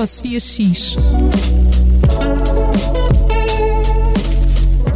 [0.00, 0.96] Ecosofia X.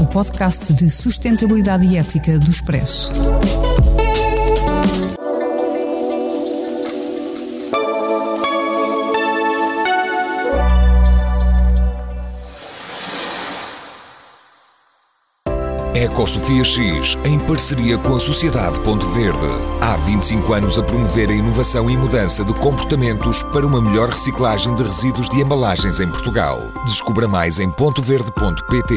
[0.01, 3.13] O podcast de sustentabilidade e ética do Expresso.
[16.05, 19.39] Ecosofia X, em parceria com a Sociedade Ponto Verde.
[19.81, 24.75] Há 25 anos a promover a inovação e mudança de comportamentos para uma melhor reciclagem
[24.75, 26.61] de resíduos de embalagens em Portugal.
[26.85, 28.95] Descubra mais em pontoverde.pt.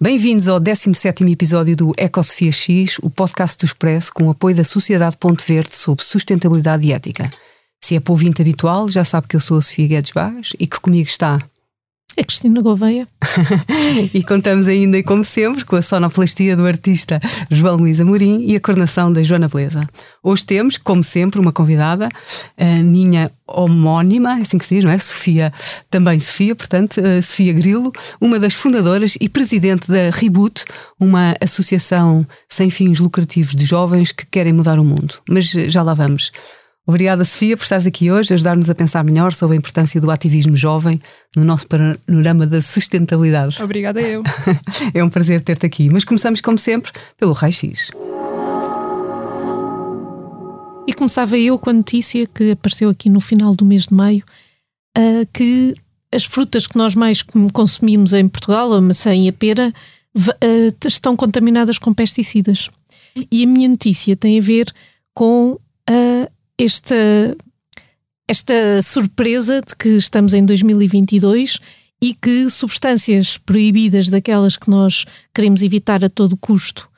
[0.00, 5.18] Bem-vindos ao 17º episódio do Ecosofia X, o podcast do Expresso com apoio da Sociedade
[5.18, 7.30] Ponto Verde sobre sustentabilidade e ética.
[7.82, 10.80] Se é ouvinte habitual, já sabe que eu sou a Sofia Guedes Vaz e que
[10.80, 11.38] comigo está
[12.20, 13.06] a Cristina Gouveia.
[14.12, 18.60] e contamos ainda, como sempre, com a sonoplastia do artista João Luís Amorim e a
[18.60, 19.88] coordenação da Joana Beleza.
[20.22, 22.08] Hoje temos, como sempre, uma convidada,
[22.56, 24.98] a minha homónima, é assim que se diz, não é?
[24.98, 25.52] Sofia,
[25.90, 30.64] também Sofia, portanto, Sofia Grilo, uma das fundadoras e presidente da Reboot,
[30.98, 35.14] uma associação sem fins lucrativos de jovens que querem mudar o mundo.
[35.28, 36.32] Mas já lá vamos.
[36.88, 40.56] Obrigada, Sofia, por estares aqui hoje, ajudar-nos a pensar melhor sobre a importância do ativismo
[40.56, 40.98] jovem
[41.36, 43.62] no nosso panorama da sustentabilidade.
[43.62, 44.22] Obrigada eu.
[44.94, 45.90] é um prazer ter-te aqui.
[45.90, 47.90] Mas começamos, como sempre, pelo raio-x.
[50.86, 54.24] E começava eu com a notícia que apareceu aqui no final do mês de maio,
[54.96, 55.74] uh, que
[56.10, 57.22] as frutas que nós mais
[57.52, 59.74] consumimos em Portugal, a maçã e a pera,
[60.16, 62.70] uh, estão contaminadas com pesticidas.
[63.30, 64.72] E a minha notícia tem a ver
[65.12, 65.50] com
[65.90, 67.36] uh, esta,
[68.26, 71.60] esta surpresa de que estamos em 2022
[72.00, 76.88] e que substâncias proibidas daquelas que nós queremos evitar a todo custo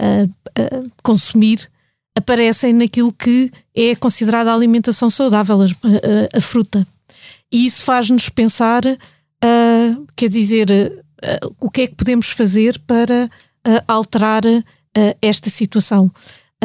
[0.00, 1.70] uh, uh, consumir
[2.16, 6.86] aparecem naquilo que é considerada a alimentação saudável, a, a, a fruta.
[7.52, 10.68] E isso faz-nos pensar, uh, quer dizer,
[11.60, 13.30] o que é que podemos fazer para
[13.86, 14.42] alterar
[15.20, 16.10] esta situação.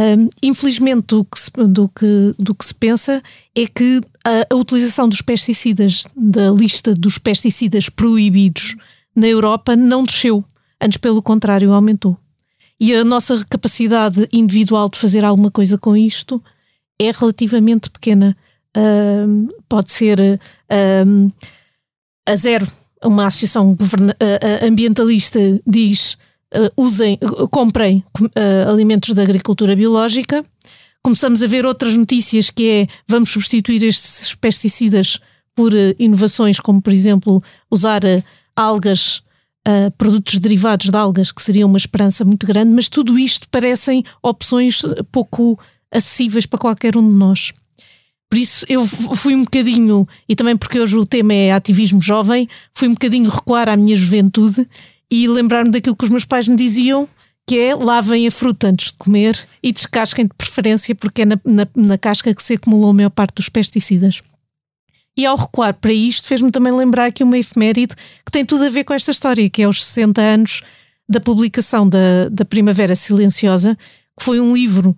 [0.01, 3.22] Um, infelizmente, do que, se, do, que, do que se pensa
[3.53, 8.75] é que a, a, utilização dos pesticidas, da lista dos pesticidas proibidos
[9.16, 10.44] na Europa, não desceu.
[10.81, 12.17] Antes, pelo contrário, aumentou.
[12.79, 16.44] E a nossa capacidade individual de fazer alguma coisa com isto
[17.00, 18.35] é relativamente pequena.
[18.75, 20.19] Um, pode ser
[21.06, 21.29] um,
[22.25, 22.67] a zero.
[23.03, 23.78] Uma associação
[24.63, 26.17] ambientalista diz
[26.75, 30.45] usem, uh, comprem uh, alimentos da agricultura biológica.
[31.03, 35.19] Começamos a ver outras notícias que é vamos substituir estes pesticidas
[35.56, 38.01] por inovações como, por exemplo, usar
[38.56, 39.22] algas,
[39.97, 44.81] produtos derivados de algas, que seria uma esperança muito grande, mas tudo isto parecem opções
[45.11, 45.59] pouco
[45.91, 47.51] acessíveis para qualquer um de nós.
[48.29, 52.47] Por isso eu fui um bocadinho, e também porque hoje o tema é ativismo jovem,
[52.73, 54.66] fui um bocadinho recuar à minha juventude
[55.11, 57.07] e lembrar-me daquilo que os meus pais me diziam,
[57.45, 61.39] que é lavem a fruta antes de comer e descasquem de preferência, porque é na,
[61.44, 64.22] na, na casca que se acumulou a maior parte dos pesticidas.
[65.17, 67.94] E ao recuar para isto, fez-me também lembrar aqui uma efeméride
[68.25, 70.61] que tem tudo a ver com esta história, que é os 60 anos
[71.09, 73.78] da publicação da, da Primavera Silenciosa,
[74.17, 74.91] que foi um livro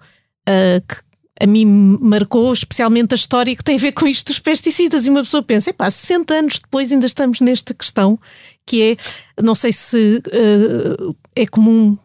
[0.47, 1.01] uh, que
[1.41, 1.65] a mim
[1.99, 5.05] marcou especialmente a história que tem a ver com isto dos pesticidas.
[5.05, 8.19] E uma pessoa pensa, epá, 60 anos depois ainda estamos nesta questão,
[8.65, 11.97] que é, não sei se uh, é comum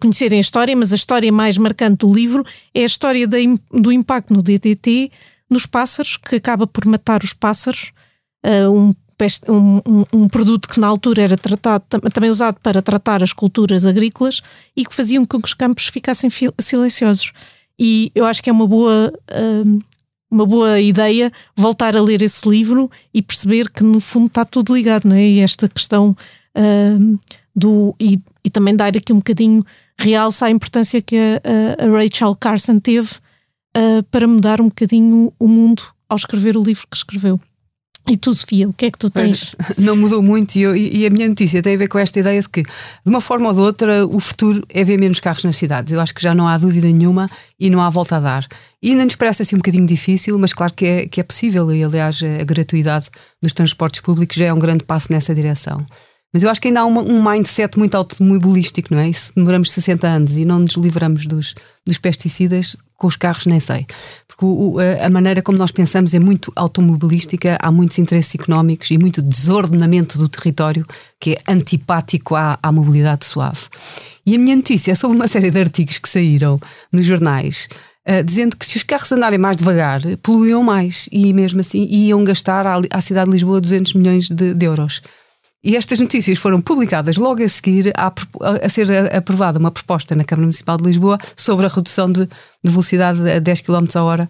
[0.00, 2.44] conhecerem a história, mas a história mais marcante do livro
[2.74, 5.10] é a história do impacto no DDT
[5.48, 7.92] nos pássaros, que acaba por matar os pássaros.
[8.44, 8.94] Uh, um,
[9.48, 14.42] um, um, produto que na altura era tratado, também usado para tratar as culturas agrícolas
[14.76, 16.28] e que faziam com que os campos ficassem
[16.60, 17.32] silenciosos.
[17.78, 19.12] E eu acho que é uma boa,
[19.64, 19.80] hum,
[20.30, 24.74] uma boa ideia voltar a ler esse livro e perceber que no fundo está tudo
[24.74, 25.24] ligado, não é?
[25.24, 26.16] E esta questão
[26.56, 27.18] hum,
[27.54, 27.94] do.
[28.00, 29.64] E, e, também dar aqui um bocadinho
[29.98, 33.10] realça a importância que a, a Rachel Carson teve
[33.76, 37.40] uh, para mudar um bocadinho o mundo ao escrever o livro que escreveu.
[38.08, 39.56] E tu, Sofia, o que é que tu tens?
[39.76, 42.40] Não mudou muito e, eu, e, a minha notícia tem a ver com esta ideia
[42.40, 42.70] de que, de
[43.04, 45.92] uma forma ou de outra, o futuro é ver menos carros nas cidades.
[45.92, 48.46] Eu acho que já não há dúvida nenhuma e não há volta a dar.
[48.80, 51.72] E ainda nos parece assim um bocadinho difícil, mas claro que é, que é possível
[51.72, 53.08] e, aliás, a gratuidade
[53.42, 55.84] dos transportes públicos já é um grande passo nessa direção.
[56.32, 59.08] Mas eu acho que ainda há uma, um mindset muito automobilístico, não é?
[59.08, 61.54] E se demoramos 60 anos e não nos livramos dos,
[61.86, 63.86] dos pesticidas, com os carros nem sei.
[64.26, 68.98] Porque o, a maneira como nós pensamos é muito automobilística, há muitos interesses económicos e
[68.98, 70.86] muito desordenamento do território
[71.18, 73.60] que é antipático à, à mobilidade suave.
[74.26, 76.60] E a minha notícia é sobre uma série de artigos que saíram
[76.92, 77.68] nos jornais
[78.06, 82.22] uh, dizendo que se os carros andarem mais devagar, poluíam mais e mesmo assim iam
[82.24, 85.00] gastar à, à cidade de Lisboa 200 milhões de, de euros.
[85.66, 88.12] E estas notícias foram publicadas logo a seguir a,
[88.62, 92.70] a, ser aprovada uma proposta na Câmara Municipal de Lisboa sobre a redução de, de
[92.70, 94.28] velocidade a 10 km a hora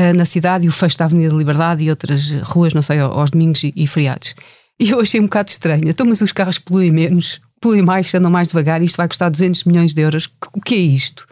[0.00, 2.98] uh, na cidade e o fecho da Avenida da Liberdade e outras ruas, não sei,
[2.98, 4.34] aos domingos e, e feriados.
[4.80, 5.88] E eu achei um bocado estranho.
[5.88, 9.30] Então, mas os carros poluem menos, poluem mais, andam mais devagar e isto vai custar
[9.30, 10.28] 200 milhões de euros.
[10.52, 11.24] O que é isto?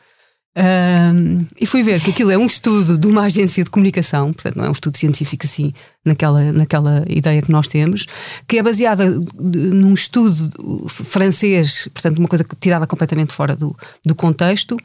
[0.55, 4.57] Um, e fui ver que aquilo é um estudo de uma agência de comunicação, portanto,
[4.57, 5.73] não é um estudo científico assim,
[6.05, 8.07] naquela, naquela ideia que nós temos,
[8.47, 9.05] que é baseada
[9.35, 14.77] num estudo francês, portanto, uma coisa tirada completamente fora do, do contexto.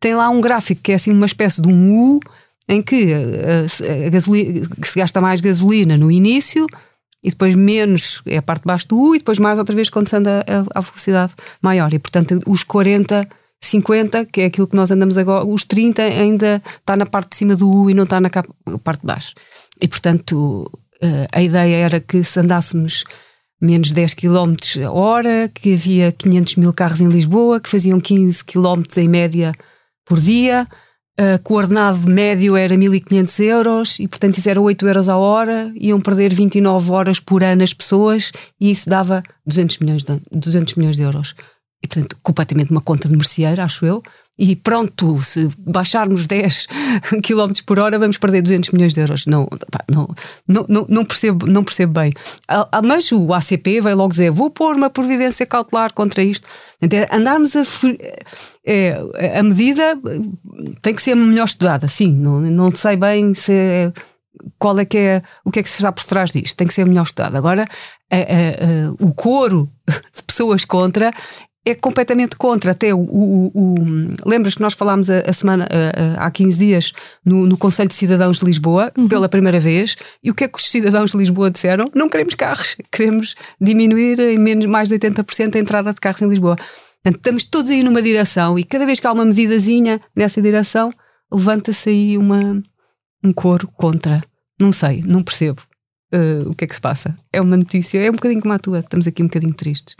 [0.00, 2.20] Tem lá um gráfico que é assim uma espécie de um U,
[2.66, 6.66] em que a, a gasolina, que se gasta mais gasolina no início
[7.22, 9.90] e depois menos é a parte de baixo do U e depois mais outra vez
[9.90, 10.42] quando se anda
[10.74, 11.92] a velocidade maior.
[11.92, 13.28] E portanto, os 40
[13.60, 17.36] 50, que é aquilo que nós andamos agora, os 30 ainda está na parte de
[17.36, 19.34] cima do U e não está na parte de baixo.
[19.80, 20.70] E portanto,
[21.02, 23.04] eh, a ideia era que se andássemos
[23.60, 28.44] menos 10 km a hora, que havia 500 mil carros em Lisboa, que faziam 15
[28.44, 29.52] km em média
[30.06, 30.66] por dia,
[31.20, 35.16] uh, que o ordenado médio era 1500 euros e, portanto, isso era 8 euros a
[35.16, 40.20] hora, iam perder 29 horas por ano as pessoas e isso dava 200 milhões de,
[40.32, 41.34] 200 milhões de euros
[41.82, 44.02] e portanto completamente uma conta de merceeiro, acho eu.
[44.42, 46.66] E pronto, se baixarmos 10
[47.22, 49.26] km por hora, vamos perder 200 milhões de euros.
[49.26, 49.46] Não,
[49.86, 50.08] não,
[50.48, 52.14] não, não, percebo, não percebo bem.
[52.48, 56.48] Ah, ah, mas o ACP vai logo dizer: vou pôr uma providência cautelar contra isto.
[57.10, 57.62] Andarmos a.
[58.64, 59.98] É, a medida
[60.80, 62.10] tem que ser melhor estudada, sim.
[62.10, 63.52] Não, não sei bem se.
[63.52, 63.92] É,
[64.58, 66.56] qual é que é o que é que se está por trás disto?
[66.56, 67.36] Tem que ser melhor estudado.
[67.36, 67.66] Agora,
[68.10, 69.70] a, a, a, o coro
[70.16, 71.12] de pessoas contra
[71.64, 72.72] é completamente contra.
[72.72, 73.00] Até o.
[73.00, 73.74] o, o
[74.26, 76.92] lembras que nós falámos a, a semana, a, a, há 15 dias,
[77.24, 79.08] no, no Conselho de Cidadãos de Lisboa, uhum.
[79.08, 81.90] pela primeira vez, e o que é que os cidadãos de Lisboa disseram?
[81.94, 86.28] Não queremos carros, queremos diminuir em menos mais de 80% a entrada de carros em
[86.28, 86.56] Lisboa.
[87.02, 90.92] Portanto, estamos todos aí numa direção e cada vez que há uma medidazinha nessa direção,
[91.32, 92.62] levanta-se aí uma,
[93.24, 94.22] um coro contra.
[94.60, 95.62] Não sei, não percebo
[96.12, 97.16] uh, o que é que se passa.
[97.32, 99.96] É uma notícia, é um bocadinho como a tua, estamos aqui um bocadinho tristes.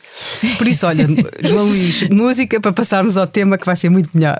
[0.58, 1.06] Por isso, olha,
[1.40, 4.38] João Luís, música para passarmos ao tema que vai ser muito melhor.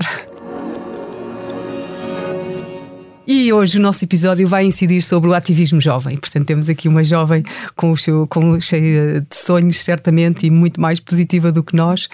[3.33, 6.17] E hoje o nosso episódio vai incidir sobre o ativismo jovem.
[6.17, 7.45] Portanto, temos aqui uma jovem
[7.77, 12.07] com o seu, com, cheia de sonhos, certamente, e muito mais positiva do que nós.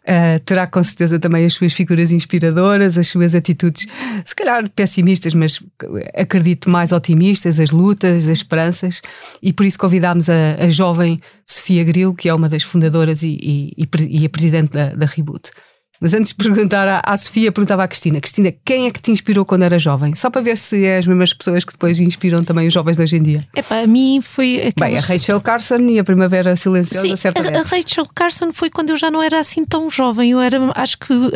[0.00, 3.86] Uh, terá com certeza também as suas figuras inspiradoras, as suas atitudes,
[4.26, 5.62] se calhar pessimistas, mas
[6.12, 9.00] acredito mais otimistas, as lutas, as esperanças.
[9.40, 13.38] E por isso convidámos a, a jovem Sofia Gril, que é uma das fundadoras e,
[13.78, 15.52] e, e a presidente da, da Reboot.
[16.04, 19.10] Mas antes de perguntar à, à, Sofia, perguntava à Cristina: Cristina, quem é que te
[19.10, 20.14] inspirou quando era jovem?
[20.14, 23.02] Só para ver se é as mesmas pessoas que depois inspiram também os jovens de
[23.02, 23.48] hoje em dia.
[23.56, 24.56] Epá, a mim foi.
[24.56, 24.74] Aquelas...
[24.92, 27.56] Bem, a Rachel Carson e a Primavera Silenciosa, Sim, certamente.
[27.56, 30.32] A, a Rachel Carson foi quando eu já não era assim tão jovem.
[30.32, 31.30] Eu era, acho que uh,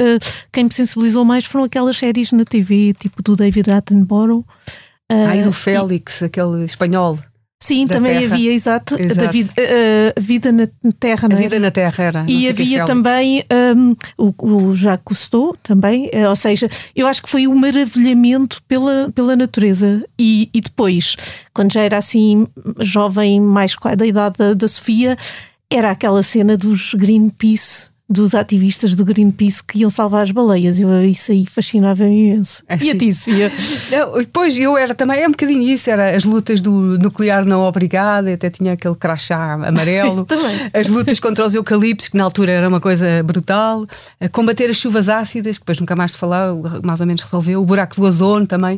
[0.52, 4.44] quem me sensibilizou mais foram aquelas séries na TV, tipo do David Attenborough.
[5.10, 6.26] Uh, ah, e do Félix, e...
[6.26, 7.18] aquele espanhol.
[7.60, 8.34] Sim, também terra.
[8.34, 9.20] havia, exato, exato.
[9.20, 10.68] Da vida, uh, vida na
[10.98, 11.28] Terra.
[11.30, 12.24] A vida na Terra era.
[12.28, 13.44] E havia também
[13.76, 18.62] um, o, o Jacques Cousteau, também, uh, ou seja, eu acho que foi um maravilhamento
[18.68, 20.04] pela, pela natureza.
[20.16, 21.16] E, e depois,
[21.52, 22.46] quando já era assim,
[22.78, 25.18] jovem, mais da idade da, da Sofia,
[25.68, 30.80] era aquela cena dos Greenpeace dos ativistas do Greenpeace que iam salvar as baleias.
[30.80, 32.62] Eu, isso aí fascinava-me imenso.
[32.66, 33.52] É, e a ti, Sofia?
[34.18, 38.28] Depois eu era também, é um bocadinho isso, era as lutas do nuclear não obrigado,
[38.28, 40.26] até tinha aquele crachá amarelo,
[40.72, 43.86] as lutas contra os eucaliptos, que na altura era uma coisa brutal,
[44.32, 47.66] combater as chuvas ácidas, que depois nunca mais se falar, mais ou menos resolveu, o
[47.66, 48.76] buraco do ozono também.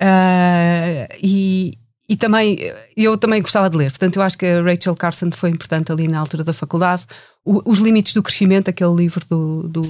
[0.00, 1.78] Uh, e,
[2.12, 2.58] e também,
[2.94, 6.06] eu também gostava de ler, portanto, eu acho que a Rachel Carson foi importante ali
[6.06, 7.06] na altura da faculdade.
[7.42, 9.80] O, Os Limites do Crescimento, aquele livro do, do,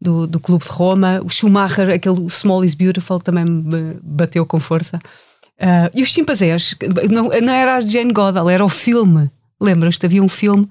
[0.00, 1.20] do, do, Clube de Roma.
[1.24, 4.96] O Schumacher, aquele Small is Beautiful, também me bateu com força.
[5.56, 6.74] Uh, e os chimpanzés,
[7.08, 9.30] não, não era a Jane Goodall, era o filme.
[9.60, 10.04] Lembras-te?
[10.04, 10.68] Havia um filme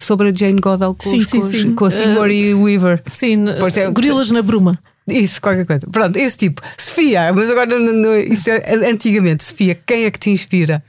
[0.00, 1.74] sobre a Jane Goodall com, sim, os, sim, com, sim.
[1.74, 3.02] com a Sigourney uh, Weaver.
[3.10, 4.78] Sim, é, Gorilas na Bruma.
[5.10, 5.86] Isso, qualquer coisa.
[5.90, 6.62] Pronto, esse tipo.
[6.78, 9.44] Sofia, mas agora não, não, isto é antigamente.
[9.44, 10.82] Sofia, quem é que te inspira?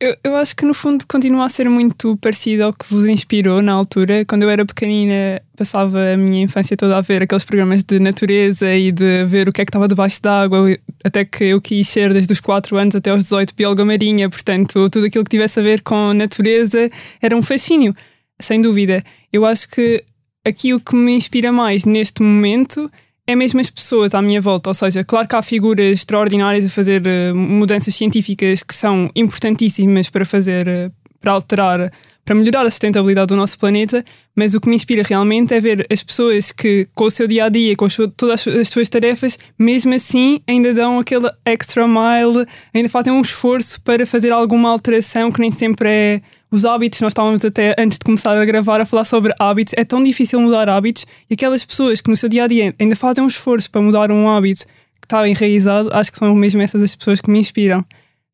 [0.00, 3.60] Eu, eu acho que no fundo continua a ser muito parecido ao que vos inspirou
[3.60, 4.24] na altura.
[4.24, 8.72] Quando eu era pequenina, passava a minha infância toda a ver aqueles programas de natureza
[8.72, 12.12] e de ver o que é que estava debaixo d'água, até que eu quis ser
[12.12, 14.30] desde os 4 anos até aos 18 bióloga marinha.
[14.30, 16.88] Portanto, tudo aquilo que tivesse a ver com natureza
[17.20, 17.92] era um fascínio,
[18.38, 19.02] sem dúvida.
[19.32, 20.04] Eu acho que
[20.46, 22.88] aqui o que me inspira mais neste momento
[23.28, 24.70] é mesmo as pessoas à minha volta.
[24.70, 30.08] Ou seja, claro que há figuras extraordinárias a fazer uh, mudanças científicas que são importantíssimas
[30.08, 31.92] para fazer, uh, para alterar,
[32.24, 34.02] para melhorar a sustentabilidade do nosso planeta,
[34.34, 37.44] mas o que me inspira realmente é ver as pessoas que, com o seu dia
[37.44, 42.88] a dia, com todas as suas tarefas, mesmo assim ainda dão aquele extra mile, ainda
[42.88, 47.44] fazem um esforço para fazer alguma alteração que nem sempre é os hábitos, nós estávamos
[47.44, 51.06] até antes de começar a gravar a falar sobre hábitos, é tão difícil mudar hábitos
[51.28, 54.10] e aquelas pessoas que no seu dia a dia ainda fazem um esforço para mudar
[54.10, 54.64] um hábito
[55.00, 57.84] que está enraizado, acho que são mesmo essas as pessoas que me inspiram.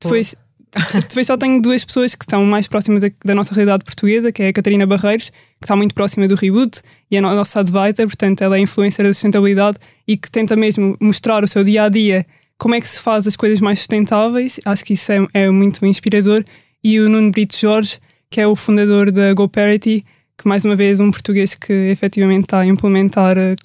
[0.01, 0.35] Depois,
[1.09, 4.43] depois só tenho duas pessoas que estão mais próximas da, da, nossa realidade portuguesa, que
[4.43, 6.81] é a Catarina Barreiros, que está muito próxima do Reboot,
[7.11, 10.97] e é a nossa advisor, portanto, ela é influencer da sustentabilidade e que tenta mesmo
[11.01, 14.61] mostrar o seu dia a dia como é que se faz as coisas mais sustentáveis.
[14.65, 16.45] Acho que isso é, é muito inspirador.
[16.85, 17.99] E o Nuno Brito Jorge,
[18.31, 20.05] que é o fundador da GoParity,
[20.37, 23.57] que mais uma vez um português que efetivamente está a implementar a, eh,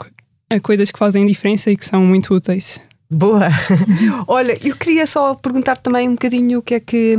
[0.49, 2.81] a coisas que fazem diferença e que ssão muito úteis.
[3.11, 3.49] Boa!
[4.27, 7.17] Olha, eu queria só perguntar também um bocadinho o que é que,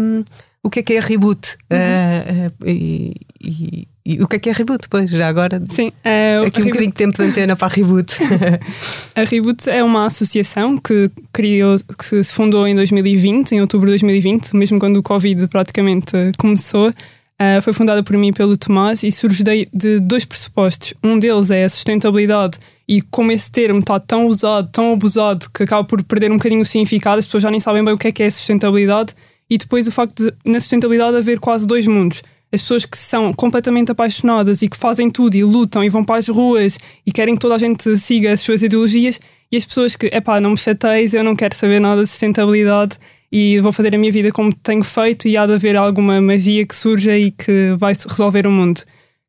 [0.62, 1.76] o que, é, que é a reboot uhum.
[1.76, 5.62] uh, uh, e, e, e, o que é que é a reboot, pois, já agora.
[5.70, 8.16] Sim, uh, aqui um bocadinho de tempo de antena para a reboot.
[9.14, 13.92] a reboot é uma associação que, criou, que se fundou em 2020, em outubro de
[13.92, 16.88] 2020, mesmo quando o Covid praticamente começou.
[16.88, 20.92] Uh, foi fundada por mim e pelo Tomás e surge de, de, dois pressupostos.
[21.02, 25.62] Um deles é a sustentabilidade e como esse termo está tão usado, tão abusado, que
[25.62, 28.08] acaba por perder um bocadinho o significado, as pessoas já nem sabem bem o que
[28.08, 29.14] é que é sustentabilidade.
[29.48, 32.22] E depois o facto de, na sustentabilidade, haver quase dois mundos.
[32.52, 36.16] As pessoas que são completamente apaixonadas e que fazem tudo e lutam e vão para
[36.16, 39.20] as ruas e querem que toda a gente siga as suas ideologias,
[39.52, 42.96] e as pessoas que, epá, não me chateis, eu não quero saber nada de sustentabilidade
[43.32, 46.64] e vou fazer a minha vida como tenho feito e há de haver alguma magia
[46.64, 48.80] que surja e que vai resolver o mundo.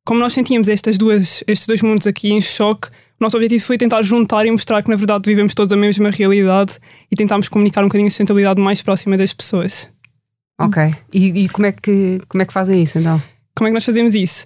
[0.05, 2.91] Como nós sentíamos estas duas, estes dois mundos aqui em choque, o
[3.23, 6.73] nosso objetivo foi tentar juntar e mostrar que na verdade vivemos todos a mesma realidade
[7.11, 9.89] e tentámos comunicar um bocadinho a sustentabilidade mais próxima das pessoas.
[10.65, 10.93] Ok.
[11.13, 13.21] E, e como, é que, como é que fazem isso então?
[13.55, 14.45] Como é que nós fazemos isso?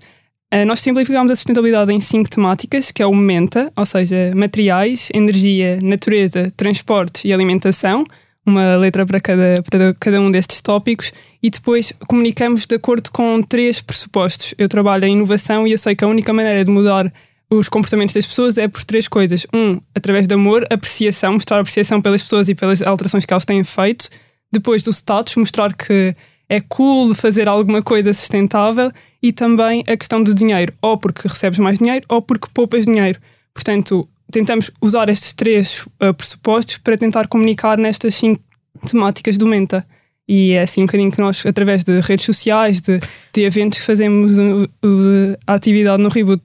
[0.53, 5.09] Uh, nós simplificámos a sustentabilidade em cinco temáticas, que é o MENTA, ou seja, materiais,
[5.13, 8.05] energia, natureza, transportes e alimentação
[8.45, 13.41] uma letra para cada, para cada um destes tópicos e depois comunicamos de acordo com
[13.41, 14.53] três pressupostos.
[14.57, 17.11] Eu trabalho em inovação e eu sei que a única maneira de mudar
[17.49, 19.47] os comportamentos das pessoas é por três coisas.
[19.53, 23.63] Um, através de amor, apreciação, mostrar apreciação pelas pessoas e pelas alterações que elas têm
[23.63, 24.09] feito.
[24.51, 26.15] Depois do status, mostrar que
[26.47, 28.91] é cool fazer alguma coisa sustentável.
[29.21, 33.19] E também a questão do dinheiro, ou porque recebes mais dinheiro ou porque poupas dinheiro.
[33.53, 38.43] Portanto, tentamos usar estes três uh, pressupostos para tentar comunicar nestas cinco
[38.87, 39.85] temáticas do Menta.
[40.27, 42.99] E é assim um bocadinho que nós, através de redes sociais, de,
[43.31, 46.43] de eventos, fazemos uh, a atividade no Reboot.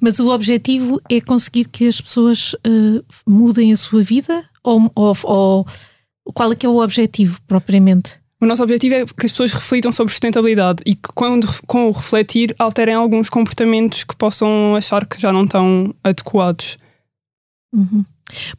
[0.00, 4.44] Mas o objetivo é conseguir que as pessoas uh, mudem a sua vida?
[4.64, 5.66] Ou, ou, ou,
[6.32, 8.18] qual é que é o objetivo, propriamente?
[8.40, 11.90] O nosso objetivo é que as pessoas reflitam sobre sustentabilidade e que, quando com o
[11.90, 16.78] refletir, alterem alguns comportamentos que possam achar que já não estão adequados.
[17.72, 18.04] Uhum.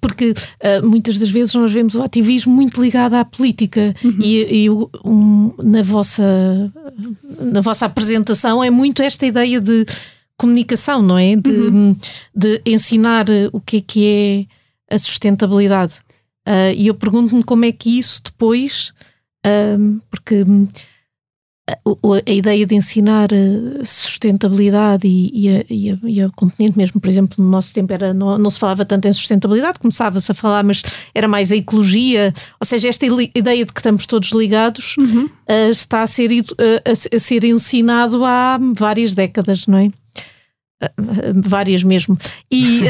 [0.02, 4.18] Porque uh, muitas das vezes nós vemos o ativismo muito ligado à política uhum.
[4.20, 6.74] e, e um, na, vossa,
[7.40, 9.86] na vossa apresentação é muito esta ideia de
[10.36, 11.36] comunicação, não é?
[11.36, 11.96] De, uhum.
[12.36, 14.48] de ensinar o que é que
[14.90, 15.94] é a sustentabilidade.
[16.50, 18.91] Uh, e eu pergunto-me como é que isso depois,
[19.46, 20.44] uh, porque
[22.25, 23.29] a, ideia de ensinar
[23.84, 27.94] sustentabilidade e, e, a, e, a, e, a, componente mesmo, por exemplo, no nosso tempo
[27.94, 30.82] era, não, não se falava tanto em sustentabilidade, começava-se a falar, mas
[31.13, 35.25] era mais a ecologia, ou seja, esta ideia de que estamos todos ligados uhum.
[35.25, 36.46] uh, está a ser, uh,
[36.86, 39.91] a, a, ser ensinado há várias décadas, não é?
[41.36, 42.18] Várias mesmo.
[42.52, 42.82] E,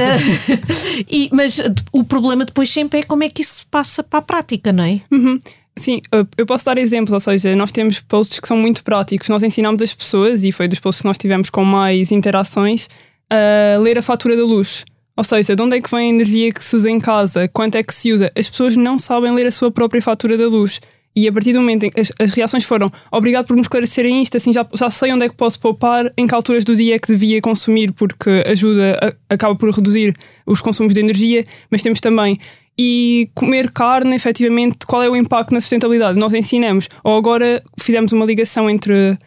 [1.10, 4.72] e, mas o problema depois sempre é como é que isso passa para a prática,
[4.72, 5.01] não é?
[5.12, 5.39] Uhum.
[5.77, 6.01] Sim,
[6.38, 9.29] eu posso dar exemplos, ou seja, nós temos posts que são muito práticos.
[9.29, 12.89] Nós ensinamos as pessoas, e foi dos posts que nós tivemos com mais interações,
[13.29, 14.84] a ler a fatura da luz.
[15.15, 17.48] Ou seja, de onde é que vem a energia que se usa em casa?
[17.48, 18.31] Quanto é que se usa?
[18.36, 20.81] As pessoas não sabem ler a sua própria fatura da luz.
[21.15, 24.21] E a partir do momento em que as, as reações foram obrigado por me esclarecerem
[24.21, 26.95] isto, assim já, já sei onde é que posso poupar, em que alturas do dia
[26.95, 30.13] é que devia consumir, porque ajuda, a, acaba por reduzir
[30.45, 32.39] os consumos de energia, mas temos também
[32.81, 36.17] e comer carne, efetivamente, qual é o impacto na sustentabilidade?
[36.17, 39.17] Nós ensinamos, ou agora fizemos uma ligação entre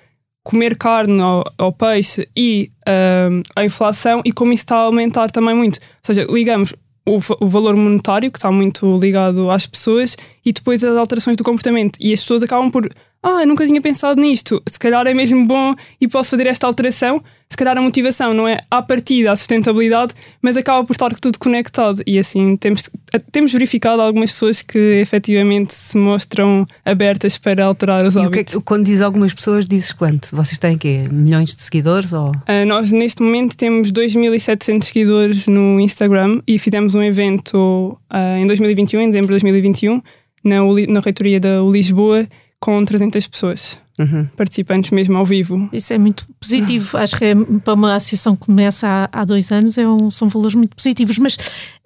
[0.42, 5.30] comer carne ou, ou peixe e uh, a inflação e como isso está a aumentar
[5.30, 5.76] também muito.
[5.76, 6.74] Ou seja, ligamos
[7.04, 11.44] o, o, valor monetário, que está muito ligado às pessoas, e depois as alterações do
[11.44, 11.98] comportamento.
[12.00, 12.88] E as pessoas acabam por,
[13.22, 17.22] ah, nunca tinha pensado nisto, se calhar é mesmo bom e posso fazer esta alteração,
[17.52, 21.38] se calhar a motivação não é à partida a sustentabilidade, mas acaba por estar tudo
[21.38, 22.02] conectado.
[22.06, 22.88] E assim, temos,
[23.30, 28.52] temos verificado algumas pessoas que efetivamente se mostram abertas para alterar os E o hábitos.
[28.52, 30.34] que é que- quando diz algumas pessoas, dizes quanto?
[30.34, 31.04] Vocês têm quê?
[31.10, 32.12] Milhões de seguidores?
[32.12, 32.30] Ou...
[32.30, 38.46] Uh, nós neste momento temos 2.700 seguidores no Instagram e fizemos um evento uh, em
[38.46, 40.00] 2021, em dezembro de 2021,
[40.42, 40.56] na,
[40.88, 42.26] na reitoria da Lisboa,
[42.58, 44.26] com 300 pessoas, Uhum.
[44.36, 45.68] participantes mesmo ao vivo.
[45.72, 46.96] Isso é muito positivo.
[46.96, 50.28] Acho que é, para uma associação que começa há, há dois anos é um- são
[50.28, 51.18] valores muito positivos.
[51.18, 51.36] Mas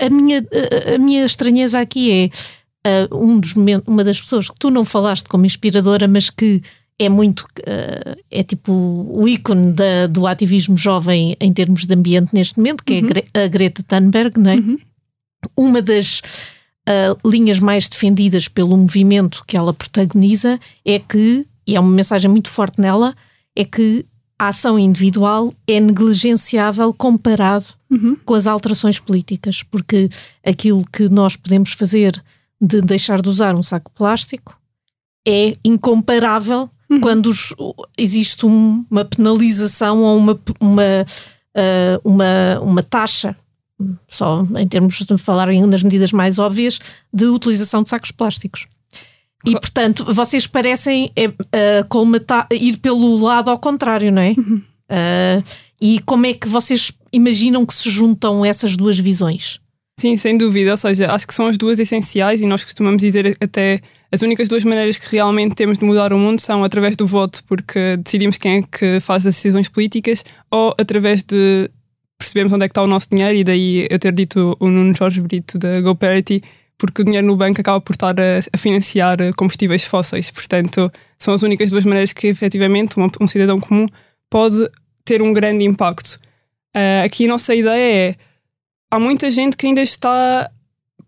[0.01, 2.31] a minha, a, a minha estranheza aqui é
[2.87, 3.55] ah, um dos
[3.87, 6.63] uma das pessoas que tu não falaste como inspiradora, mas que
[6.99, 12.33] é muito ah, é tipo o ícone da- do ativismo jovem em termos de ambiente
[12.33, 14.57] neste momento, que é a Gre- a Greta Thunberg, não é?
[15.57, 16.23] Uma das
[16.89, 22.31] ah, linhas mais defendidas pelo movimento que ela protagoniza é que, e é uma mensagem
[22.31, 23.15] muito forte nela,
[23.55, 24.05] é que
[24.39, 27.67] a ação individual é negligenciável comparado
[28.25, 30.09] com as alterações políticas, porque
[30.45, 32.23] aquilo que nós podemos fazer
[32.61, 34.59] de deixar de usar um saco plástico
[35.27, 36.69] é incomparável
[37.01, 37.55] quando os-
[37.99, 40.83] existe um- uma penalização ou uma, uma,
[41.57, 43.37] ah, uma, uma taxa,
[44.09, 46.79] só em termos de falar em das medidas mais óbvias,
[47.13, 48.67] de utilização de sacos plásticos.
[49.47, 54.35] E, portanto, vocês parecem é, ah, colmatar- ir pelo lado ao contrário, não é?
[54.89, 55.43] Ah,
[55.81, 59.61] e como é que vocês imaginam que se juntam essas duas visões?
[59.99, 60.73] Sim, sem dúvida.
[60.73, 63.81] Ou seja, acho que são as duas essenciais e nós costumamos dizer até
[64.13, 67.43] as únicas duas maneiras que realmente temos de mudar o mundo são através do voto,
[67.49, 71.71] porque decidimos quem é que faz as decisões políticas, ou através de
[72.19, 74.95] percebermos onde é que está o nosso dinheiro e daí eu ter dito o Nuno
[74.95, 76.43] Jorge Brito da GoParity,
[76.79, 80.31] porque o dinheiro no banco acaba por estar a, a financiar combustíveis fósseis.
[80.31, 83.87] Portanto, são as únicas duas maneiras que efetivamente uma- um cidadão comum
[84.29, 84.69] pode
[85.05, 86.19] ter um grande impacto.
[86.75, 88.15] Ah, aqui a nossa ideia é
[88.91, 90.51] há muita gente que ainda está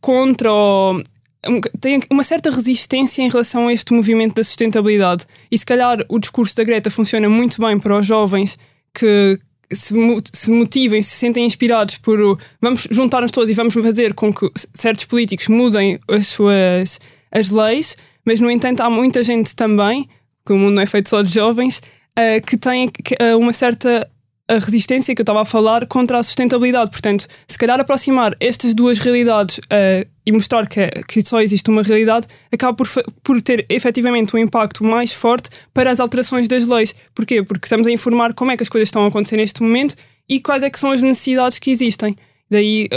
[0.00, 1.02] contra ou
[1.46, 5.24] um, tem uma certa resistência em relação a este movimento da sustentabilidade.
[5.50, 8.58] E se calhar o discurso da Greta funciona muito bem para os jovens
[8.94, 9.38] que
[9.72, 9.94] se,
[10.32, 15.04] se motivem, se sentem inspirados por vamos juntar-nos todos e vamos fazer com que certos
[15.04, 17.00] políticos mudem as suas
[17.30, 20.08] as leis, mas no entanto há muita gente também,
[20.44, 21.82] que o mundo não é feito só de jovens,
[22.16, 24.08] eh, que tem eh, uma certa
[24.48, 26.90] a resistência que eu estava a falar contra a sustentabilidade.
[26.90, 31.82] Portanto, se calhar aproximar estas duas realidades eh, e mostrar que, que só existe uma
[31.82, 32.88] realidade acaba por,
[33.22, 36.94] por ter efetivamente um impacto mais forte para as alterações das leis.
[37.14, 37.42] Porquê?
[37.42, 39.94] Porque estamos a informar como é que as coisas estão a acontecer neste momento
[40.26, 42.16] e quais é que são as necessidades que existem.
[42.50, 42.88] Daí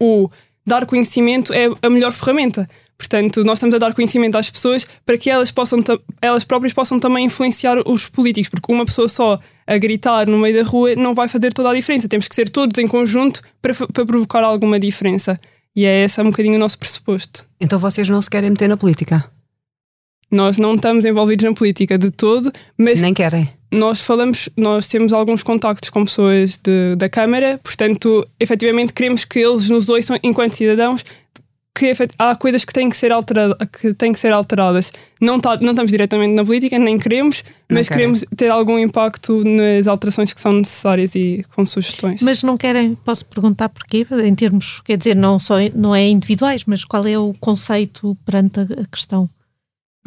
[0.00, 0.28] o
[0.64, 2.66] dar conhecimento é a melhor ferramenta.
[2.96, 5.80] Portanto, nós estamos a dar conhecimento às pessoas para que elas, possam
[6.20, 10.54] elas próprias possam também influenciar os políticos, porque uma pessoa só a gritar no meio
[10.62, 12.08] da rua não vai fazer toda a diferença.
[12.08, 15.40] Temos que ser todos em conjunto para, para provocar alguma diferença.
[15.74, 17.44] E é esse um bocadinho o nosso pressuposto.
[17.60, 19.24] Então vocês não se querem meter na política?
[20.30, 23.50] Nós não estamos envolvidos na política de todo, mas Nem querem.
[23.70, 29.38] nós falamos, nós temos alguns contactos com pessoas de- da Câmara, portanto, efetivamente queremos que
[29.40, 31.04] eles nos ouçam enquanto cidadãos
[31.74, 34.92] que há coisas que têm que ser, altera que têm que ser alteradas.
[35.20, 38.00] Não, tá, não estamos diretamente na política, nem queremos, Não mas querem.
[38.12, 42.20] queremos ter algum impacto nas alterações que são necessárias e com sugestões.
[42.20, 44.06] Mas não querem, posso perguntar porquê?
[44.22, 48.60] Em termos, quer dizer, não, só, não é individuais, mas qual é o conceito perante
[48.60, 49.28] a, a questão?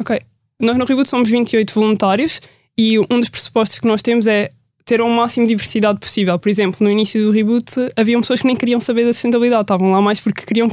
[0.00, 0.20] Ok.
[0.60, 2.40] Nós no Reboot somos 28 voluntários
[2.78, 4.52] e um dos pressupostos que nós temos é
[4.86, 6.38] ter o máximo de diversidade possível.
[6.38, 9.90] Por exemplo, no início do Reboot havia pessoas que nem queriam saber da sustentabilidade, estavam
[9.90, 10.68] lá mais porque queriam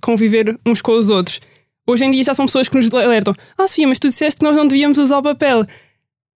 [0.00, 1.40] conviver uns com os outros.
[1.86, 4.44] Hoje em dia já são pessoas que nos alertam: Ah, Sofia, mas tu disseste que
[4.44, 5.64] nós não devíamos usar papel.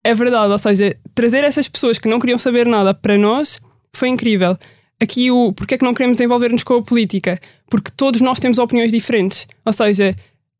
[0.04, 3.60] É verdade, ou seja, trazer essas pessoas que não queriam saber nada para nós
[3.94, 4.58] foi incrível.
[5.00, 7.40] Aqui o porque é que não queremos envolver-nos com a política?
[7.70, 9.46] Porque todos nós temos opiniões diferentes.
[9.64, 10.14] Ou seja,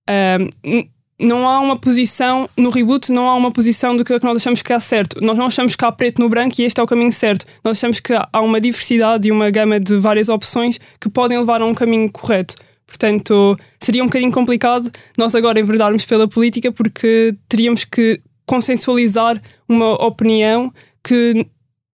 [0.09, 4.19] ahm, n- não há uma posição no reboot, não há uma posição do que é
[4.19, 5.23] que nós achamos que há certo.
[5.23, 7.45] Nós não achamos que há preto no branco e este é o caminho certo.
[7.63, 11.61] Nós achamos que há uma diversidade e uma gama de várias opções que podem levar
[11.61, 12.55] a um caminho correto.
[12.87, 19.93] Portanto, seria um bocadinho complicado nós agora enverdarmos pela política porque teríamos que consensualizar uma
[20.05, 20.73] opinião
[21.05, 21.47] que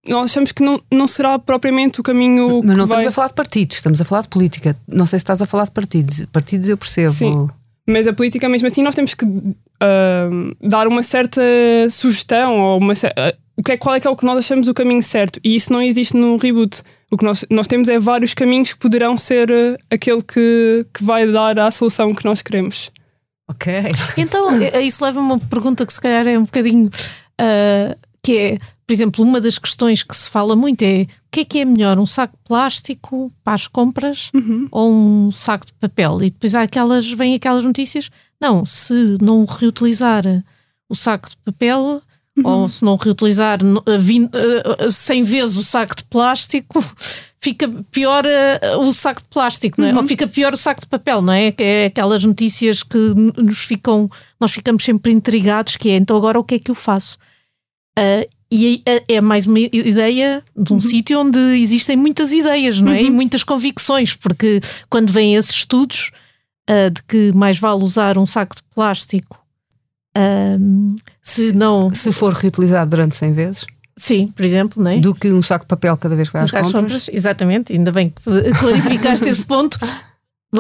[0.09, 3.01] nós achamos que não, não será propriamente o caminho Mas não vai...
[3.01, 4.77] estamos a falar de partidos, estamos a falar de política.
[4.87, 6.25] Não sei se estás a falar de partidos.
[6.27, 7.13] Partidos eu percebo.
[7.13, 7.49] Sim.
[7.87, 11.41] Mas a política, mesmo assim, nós temos que ahm, dar uma certa
[11.91, 14.69] sugestão ou uma ah, o que é, qual é que é o que nós achamos
[14.69, 15.41] o caminho certo.
[15.43, 16.83] E isso não existe no reboot.
[17.11, 21.05] O que nós, nós temos é vários caminhos que poderão ser ah, aquele que, que
[21.05, 22.91] vai dar a solução que nós queremos.
[23.49, 23.73] Ok.
[24.19, 26.91] Então, eh, isso leva a uma pergunta que se calhar é um bocadinho.
[27.41, 27.97] ah,
[28.27, 31.59] que é, por exemplo, uma das questões que se fala muito é que é que
[31.61, 34.67] é melhor, um saco de plástico para as compras Uhum.
[34.71, 36.19] ou um saco de papel?
[36.23, 40.25] E depois há aquelas, vêm aquelas notícias, não, se não reutilizar
[40.89, 42.01] o saco de papel
[42.45, 44.29] ou se não reutilizar no- a vin-
[44.81, 46.79] a- a- 100 vezes o saco de plástico,
[47.41, 48.25] fica pior
[48.79, 49.95] o saco de plástico, não é?
[49.95, 51.51] Ou fica pior o saco de papel, não é?
[51.53, 52.99] Que é aquelas notícias que
[53.37, 56.75] nos ficam, nós ficamos sempre intrigados, que é então agora o que é que eu
[56.75, 57.17] faço?
[57.99, 62.93] Ah, e é, é mais uma ideia de um sítio onde existem muitas ideias, não
[62.93, 63.03] é?
[63.03, 66.13] E muitas convicções, porque quando vêm esses estudos
[66.69, 69.39] ah, de que mais vale usar um saco de plástico
[70.17, 70.57] ah,
[71.21, 74.99] se não, Se for reutilizado durante 100 vezes, sim, por exemplo, não é?
[74.99, 76.73] do que um saco de papel cada vez que vai Às compras.
[76.73, 78.23] compras, exatamente, ainda bem que
[78.59, 79.79] clarificaste esse ponto.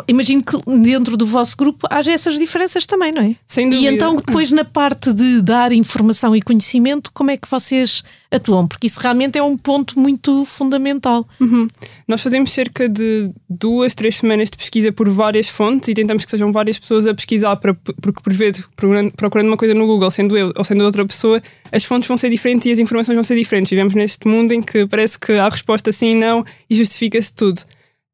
[0.08, 3.36] Imagino que dentro do vosso grupo haja essas diferenças também, não é?
[3.46, 3.90] Sem dúvida.
[3.90, 8.66] E então, depois, na parte de dar informação e conhecimento, como é que vocês atuam?
[8.66, 11.26] Porque isso realmente é um ponto muito fundamental.
[11.40, 11.68] Uhum.
[12.06, 16.30] Nós fazemos cerca de duas, três semanas de pesquisa por várias fontes e tentamos que
[16.30, 20.36] sejam várias pessoas a pesquisar, para, porque por vezes, procurando, uma coisa no Google, sendo
[20.36, 23.36] eu ou sendo outra pessoa, as fontes vão ser diferentes e as informações vão ser
[23.36, 23.70] diferentes.
[23.70, 27.60] Vivemos neste mundo em que parece que há resposta sim e não e justifica-se tudo.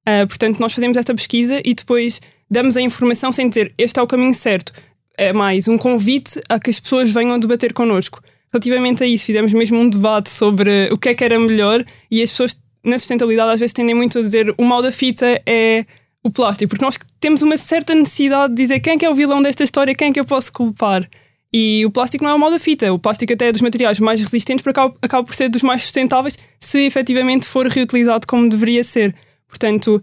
[0.04, 4.02] Ah, portanto, nós fazemos esta pesquisa e depois damos a informação sem dizer este é
[4.02, 4.72] o caminho certo.
[5.16, 8.20] É mais um convite a que as pessoas venham debater connosco.
[8.52, 12.20] Relativamente a isso, fizemos mesmo um debate sobre o que é que era melhor e
[12.20, 15.86] as pessoas na sustentabilidade às vezes tendem muito a dizer o mal da fita é
[16.22, 19.14] o plástico, porque nós temos uma certa necessidade de dizer quem é que é o
[19.14, 21.08] vilão desta história, quem é que eu posso culpar.
[21.52, 23.98] E o plástico não é o mal da fita, o plástico até é dos materiais
[23.98, 28.48] mais resistentes, porque acaba, acaba por ser dos mais sustentáveis se efetivamente for reutilizado como
[28.48, 29.14] deveria ser.
[29.52, 30.02] Portanto,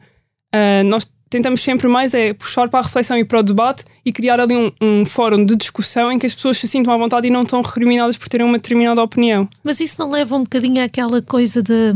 [0.54, 4.12] ah, nós tentamos sempre mais é puxar para a reflexão e para o debate e
[4.12, 7.28] criar ali um, um fórum de discussão em que as pessoas se sintam à vontade
[7.28, 9.48] e não estão recriminadas por terem uma determinada opinião.
[9.64, 11.94] Mas isso não leva um bocadinho àquela coisa de.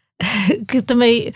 [0.66, 1.32] que também.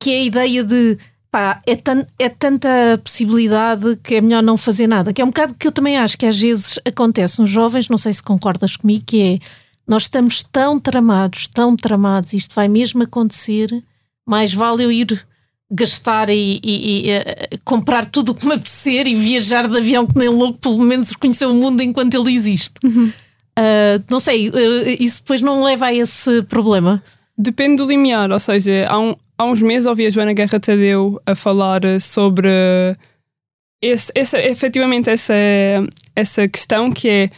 [0.00, 0.98] que é a ideia de.
[1.30, 2.68] pá, é, tan, é tanta
[3.04, 5.12] possibilidade que é melhor não fazer nada.
[5.12, 7.98] Que é um bocado que eu também acho que às vezes acontece nos jovens, não
[7.98, 9.38] sei se concordas comigo, que é.
[9.86, 13.70] Nós estamos tão tramados, tão tramados, isto vai mesmo acontecer,
[14.28, 15.26] mais vale eu ir
[15.70, 20.06] gastar e, e- e, eh, comprar tudo o que me apetecer e viajar de avião
[20.06, 22.74] que nem louco, pelo menos conhecer o mundo enquanto ele existe.
[23.56, 27.02] Ah, não sei, eh, isso depois não leva a esse problema.
[27.36, 31.20] Depende do limiar, ou seja, há, um- há uns meses ouvi a Joana Guerra Tadeu
[31.26, 32.48] a falar sobre
[33.82, 35.34] esse, essa, efetivamente essa,
[36.16, 37.30] essa questão que é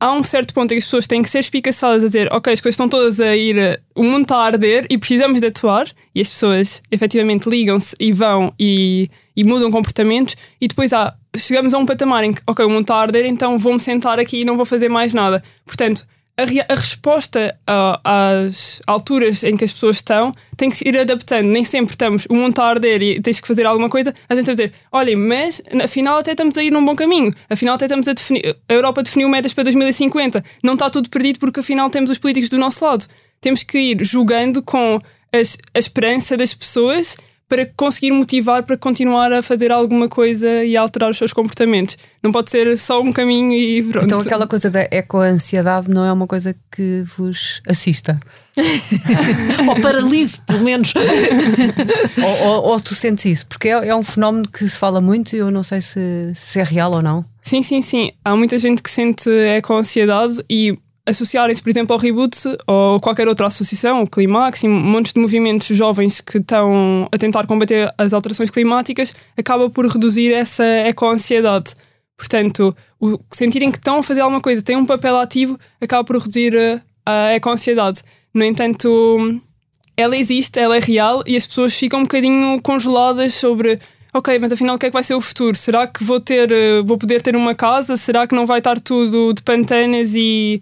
[0.00, 2.52] há um certo ponto em que as pessoas têm que ser espicaçadas a dizer ok,
[2.52, 5.86] as coisas estão todas a ir, o mundo está a arder e precisamos de atuar
[6.14, 11.74] e as pessoas efetivamente ligam-se e vão e, e mudam comportamentos e depois há, chegamos
[11.74, 14.40] a um patamar em que ok, o mundo está a arder, então vou-me sentar aqui
[14.40, 15.44] e não vou fazer mais nada.
[15.66, 16.06] Portanto,
[16.40, 20.98] a, a resposta a- às alturas em que as pessoas estão tem que se ir
[20.98, 21.46] adaptando.
[21.46, 24.14] Nem sempre estamos, o mundo está a arder e tens que fazer alguma coisa.
[24.28, 27.32] A gente vai dizer, olhem, mas afinal até estamos a ir num bom caminho.
[27.48, 30.44] Afinal até estamos a definir, a Europa definiu metas para 2050.
[30.62, 33.06] Não está tudo perdido porque afinal temos os políticos do nosso lado.
[33.40, 35.00] Temos que ir jogando com
[35.32, 37.16] as- a esperança das pessoas
[37.50, 41.98] para conseguir motivar para continuar a fazer alguma coisa e a alterar os seus comportamentos.
[42.22, 44.04] Não pode ser só um caminho e pronto.
[44.06, 48.20] Então aquela coisa da eco-ansiedade não é uma coisa que vos assista.
[49.68, 50.92] Ou paraliso, pelo menos.
[52.44, 53.46] ou, ou- ou tu sentes isso?
[53.46, 56.60] Porque é, é um fenómeno que se fala muito e eu não sei se, se
[56.60, 57.24] é real ou não.
[57.42, 58.12] Sim, sim, sim.
[58.24, 60.78] Há muita gente que sente eco-ansiedade e
[61.10, 65.68] associarem-se, por exemplo, ao Reboot ou qualquer outra associação, o Climax, e montes de movimentos
[65.76, 71.74] jovens que estão a tentar combater as alterações climáticas, acaba por reduzir essa eco-ansiedade.
[72.16, 76.16] Portanto, o sentirem que estão a fazer alguma coisa, têm um papel ativo, acaba por
[76.16, 78.02] reduzir eh, a eco-ansiedade.
[78.32, 79.40] No entanto,
[79.96, 83.78] ela existe, ela é real e as pessoas ficam um bocadinho congeladas sobre
[84.12, 85.56] ok, mas afinal o que é que vai ser o futuro?
[85.56, 87.96] Será que vou ter, eh, vou poder ter uma casa?
[87.96, 90.60] Será que não vai estar tudo de pantanas e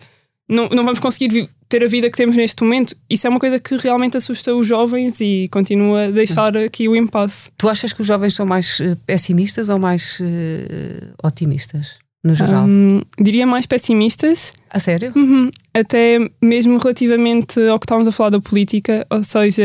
[0.49, 2.97] não, não vamos conseguir ter a vida que temos neste momento?
[3.09, 6.97] Isso é uma coisa que realmente assusta os jovens e continua a deixar aqui o
[6.97, 7.51] impasse.
[7.59, 12.65] Tu achas que os jovens são mais eh, pessimistas ou mais eh, otimistas, no geral?
[12.67, 15.13] Hum, diria mais pessimistas, A sério?
[15.15, 15.51] Uhum.
[15.75, 19.63] Até mesmo relativamente ao que estávamos a falar da política, ou seja,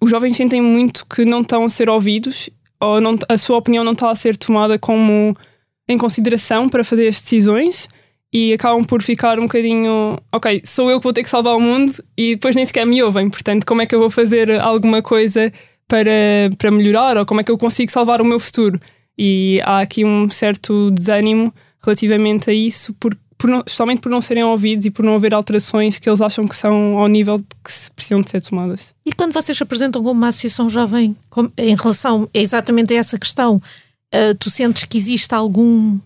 [0.00, 3.84] os jovens sentem muito que não estão a ser ouvidos ou não, a sua opinião
[3.84, 5.36] não está a ser tomada como
[5.88, 7.88] em consideração para fazer as decisões
[8.32, 11.60] e acabam por ficar um bocadinho, ok, sou eu que vou ter que salvar o
[11.60, 15.02] mundo e depois nem sequer me ouvem, portanto, como é que eu vou fazer alguma
[15.02, 15.52] coisa
[15.88, 16.10] para,
[16.56, 18.80] para melhorar ou como é que eu consigo salvar o meu futuro?
[19.18, 24.20] E há aqui um certo desânimo relativamente a isso, porque por não, especialmente por não
[24.20, 27.72] serem ouvidos e por não haver alterações que eles acham que são ao nível que
[27.96, 28.94] precisam de ser tomadas.
[29.04, 33.18] E quando vocês se apresentam como uma associação jovem, com, em relação a exatamente essa
[33.18, 35.98] questão, uh, tu sentes que existe algum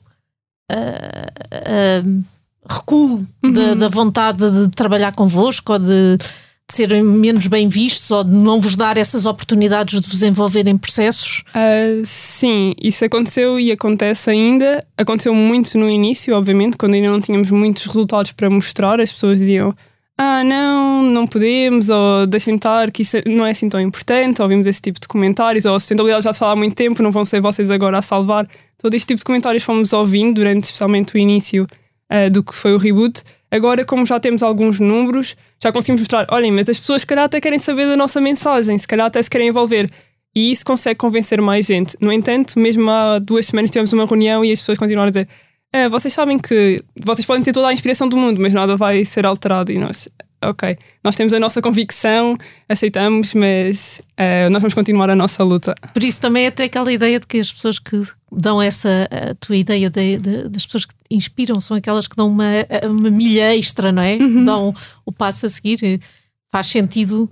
[0.73, 2.25] uh,
[2.69, 3.53] recuo uhum.
[3.53, 6.19] da, da, vontade de trabalhar convosco ou de
[6.69, 10.67] de serem menos bem vistos ou de não vos dar essas oportunidades de vos envolver
[10.67, 11.45] em processos?
[11.51, 14.85] Uh, sim, isso aconteceu e acontece ainda.
[14.97, 19.41] Aconteceu muito no início, obviamente, quando ainda não tínhamos muitos resultados para mostrar, as pessoas
[19.41, 19.75] diziam.
[20.17, 24.41] Ah, não, não podemos, ou deixem estar, que isso não é assim tão importante.
[24.41, 27.11] Ouvimos esse tipo de comentários, ou a sustentabilidade já se fala há muito tempo, não
[27.11, 28.49] vão ser vocês agora a salvar.
[28.85, 31.67] Todo este tipo de comentários fomos ouvindo durante especialmente o início
[32.13, 33.23] uh, do que foi o reboot.
[33.51, 37.25] Agora, como já temos alguns números, já conseguimos mostrar: olhem, mas as pessoas, se calhar,
[37.25, 39.89] até querem saber da nossa mensagem, se calhar, até se querem envolver.
[40.37, 41.97] E isso consegue convencer mais gente.
[41.99, 45.29] No entanto, mesmo há duas semanas tivemos uma reunião e as pessoas continuaram a dizer:
[45.73, 49.03] ah, vocês sabem que vocês podem ter toda a inspiração do mundo, mas nada vai
[49.07, 49.73] ser alterado.
[49.73, 50.11] E nós,
[50.49, 52.37] ok, nós temos a nossa convicção,
[52.69, 55.75] aceitamos, mas uh, nós vamos continuar a nossa luta.
[55.93, 58.01] Por isso também é até aquela ideia de que as pessoas que
[58.33, 62.29] dão essa, a tua ideia de, de, das pessoas que inspiram são aquelas que dão
[62.29, 62.51] uma,
[62.85, 64.17] uma milha extra, não é?
[64.17, 64.45] Uhum.
[64.45, 66.01] Dão o passo a seguir.
[66.51, 67.31] Faz sentido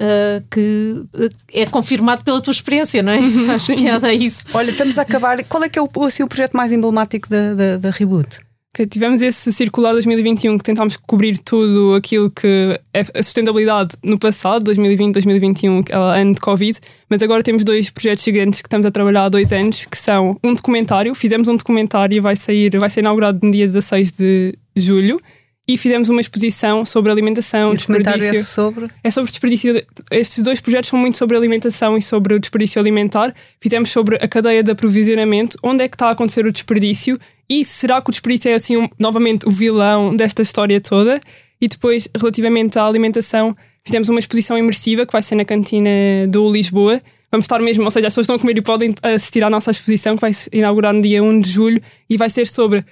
[0.00, 1.04] Uh, que
[1.52, 3.20] é confirmado pela tua experiência, não é?
[3.20, 3.46] Uhum.
[3.46, 4.44] Faz piada a isso.
[4.52, 5.44] Olha, estamos a acabar.
[5.44, 8.40] Qual é que é o, assim, o projeto mais emblemático da, da, da Reboot?
[8.74, 14.18] Que tivemos esse circular 2021 que tentámos cobrir tudo aquilo que é a sustentabilidade no
[14.18, 18.68] passado, 2020, 2021, que é ano de Covid, mas agora temos dois projetos gigantes que
[18.68, 22.34] estamos a trabalhar há dois anos, que são um documentário, fizemos um documentário e vai
[22.34, 25.20] sair, vai ser inaugurado no dia 16 de julho,
[25.66, 28.36] e fizemos uma exposição sobre alimentação, e desperdício.
[28.36, 28.90] É sobre?
[29.04, 29.82] É sobre desperdício.
[30.10, 33.34] Estes dois projetos são muito sobre alimentação e sobre o desperdício alimentar.
[33.60, 37.64] Fizemos sobre a cadeia de aprovisionamento, onde é que está a acontecer o desperdício e
[37.64, 41.20] será que o desperdício é assim um, novamente o vilão desta história toda?
[41.60, 45.90] E depois, relativamente à alimentação, fizemos uma exposição imersiva que vai ser na cantina
[46.28, 47.00] do Lisboa.
[47.30, 49.70] Vamos estar mesmo, ou seja, as pessoas estão a comer e podem assistir à nossa
[49.70, 52.84] exposição que vai inaugurar no dia 1 de julho e vai ser sobre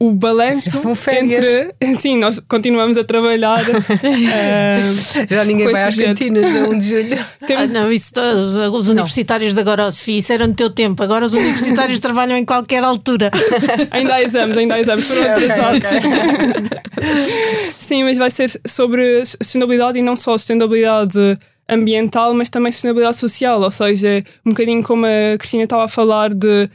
[0.00, 1.46] o balanço são férias.
[1.78, 1.96] entre.
[2.00, 3.60] Sim, nós continuamos a trabalhar.
[3.60, 7.18] uh, Já ninguém vai às cantinas de 1 de julho.
[7.46, 7.74] Temos...
[7.74, 8.10] Ah, não, isso
[8.72, 11.02] os universitários de agora, Sofia, isso era no teu tempo.
[11.02, 13.30] Agora os universitários trabalham em qualquer altura.
[13.90, 15.86] ainda há exames, ainda há exames, foram atrasados.
[15.86, 17.20] Okay, okay.
[17.78, 23.60] Sim, mas vai ser sobre sustentabilidade e não só sustentabilidade ambiental, mas também sustentabilidade social,
[23.60, 26.70] ou seja, um bocadinho como a Cristina estava a falar de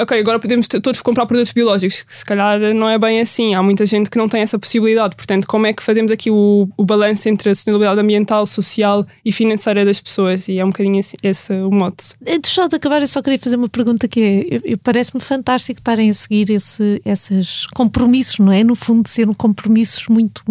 [0.00, 3.54] ok, agora podemos todos comprar produtos biológicos, que se calhar não é bem assim.
[3.54, 5.16] Há muita gente que não tem essa possibilidade.
[5.16, 9.32] Portanto, como é que fazemos aqui o, o balanço entre a sustentabilidade ambiental, social e
[9.32, 10.48] financeira das pessoas?
[10.48, 12.04] E é um bocadinho esse, esse o mote.
[12.26, 16.14] Antes de acabar, eu só queria fazer uma pergunta que é: parece-me fantástico estarem a
[16.14, 18.62] seguir esse, esses compromissos, não é?
[18.62, 20.42] No fundo, ser compromissos muito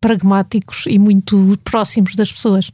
[0.00, 2.70] pragmáticos e muito próximos das pessoas.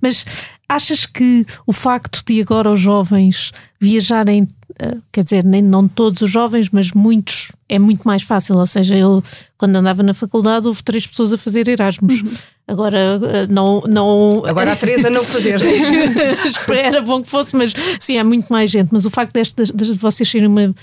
[0.00, 0.24] Mas
[0.68, 4.46] achas que o facto de agora os jovens viajarem
[4.78, 8.56] eh, quer dizer, nem não todos os jovens, mas muitos, é muito mais fácil.
[8.56, 9.22] Ou seja, eu,
[9.56, 12.22] quando andava na faculdade, houve três pessoas a fazer Erasmus.
[12.22, 12.30] Uhum.
[12.66, 14.42] Agora eh, não, não.
[14.46, 15.58] Agora há três a não fazer.
[16.70, 18.90] Era bom que fosse, mas sim, há muito mais gente.
[18.92, 20.74] Mas o facto de, de, de vocês serem uma,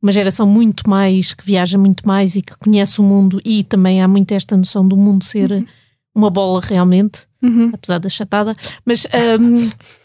[0.00, 4.00] uma geração muito mais, que viaja muito mais e que conhece o mundo, e também
[4.00, 5.66] há muito esta noção do mundo ser uhum.
[6.14, 7.70] uma bola realmente, uhum.
[7.72, 8.52] apesar da chatada.
[8.84, 9.06] Mas.
[9.40, 9.70] Um,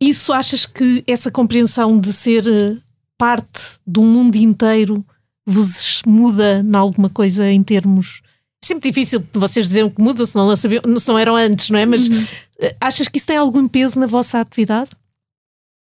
[0.00, 2.76] isso achas que essa compreensão de ser eh,
[3.18, 5.04] parte do mundo inteiro
[5.46, 8.22] vos muda em alguma coisa em termos.
[8.64, 11.78] É sempre difícil vocês dizerem que muda se não, sabiam, se não eram antes, não
[11.78, 11.84] é?
[11.84, 12.26] Mas uhum.
[12.62, 14.90] Eh, achas que isso tem algum peso na vossa atividade?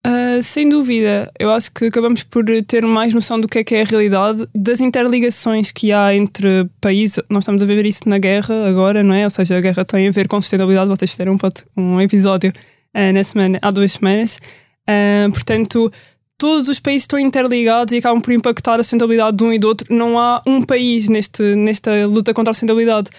[0.06, 3.74] Uh, sem dúvida, eu acho que acabamos por ter mais noção do que é que
[3.74, 7.20] é a realidade, das interligações que há entre países.
[7.28, 9.24] Nós estamos a ver isso na guerra agora, não é?
[9.24, 10.90] Ou seja, a guerra tem a ver com sustentabilidade.
[10.90, 12.54] Vocês fizeram um, um episódio
[12.96, 14.38] uh, na semana, há duas semanas.
[14.88, 15.92] Uh, portanto,
[16.38, 19.68] todos os países estão interligados e acabam por impactar a sustentabilidade de um e do
[19.68, 19.88] outro.
[19.90, 23.10] Não há um país neste, nesta luta contra a sustentabilidade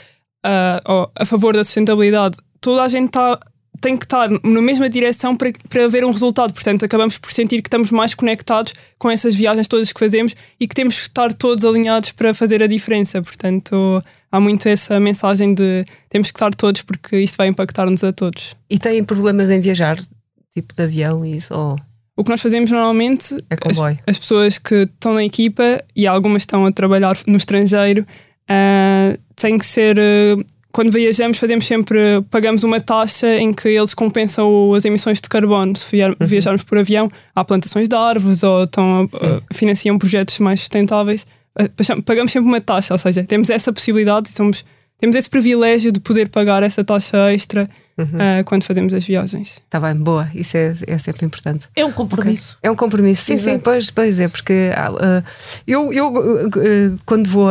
[0.46, 2.36] uh, a favor da sustentabilidade.
[2.60, 3.40] Toda a gente está
[3.80, 6.52] tem que estar na mesma direção para, para haver um resultado.
[6.52, 10.66] Portanto, acabamos por sentir que estamos mais conectados com essas viagens todas que fazemos e
[10.66, 13.20] que temos que estar todos alinhados para fazer a diferença.
[13.22, 18.12] Portanto, há muito essa mensagem de temos que estar todos porque isto vai impactar-nos a
[18.12, 18.56] todos.
[18.70, 19.98] E têm problemas em viajar,
[20.52, 21.54] tipo de avião e isso?
[21.54, 21.78] Ou...
[22.16, 26.42] O que nós fazemos normalmente, é as, as, pessoas que estão na equipa e algumas
[26.42, 28.06] estão a trabalhar no estrangeiro,
[28.50, 29.98] uh, tem que ser.
[29.98, 31.98] Uh, quando viajamos, fazemos sempre.
[32.30, 35.74] pagamos uma taxa em que eles compensam as emissões de carbono.
[35.74, 36.14] Se uhum.
[36.20, 41.26] viajarmos por avião, há plantações de árvores ou estão, uh, financiam projetos mais sustentáveis
[42.04, 44.62] pagamos sempre uma taxa, ou seja, temos essa possibilidade e somos,
[45.00, 48.04] temos esse privilégio de poder pagar essa taxa extra uhum.
[48.04, 49.60] uh, quando fazemos as viagens.
[49.64, 51.66] Está bem, boa, isso é, é sempre importante.
[51.74, 52.56] É um compromisso.
[52.58, 52.68] Okay.
[52.68, 53.56] É um compromisso, sim, Exato.
[53.56, 55.24] sim, pois, pois é, porque uh,
[55.66, 57.48] eu, eu uh, quando vou